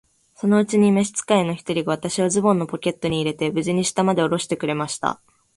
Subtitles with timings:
[0.33, 5.21] そのうちに召使の一人が、私をズボンのポケットに入れて、無事に下までおろしてくれました。